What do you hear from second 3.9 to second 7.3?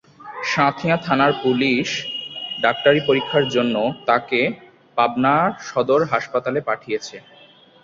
তাঁকে পাবনা সদর হাসপাতালে পাঠিয়েছে।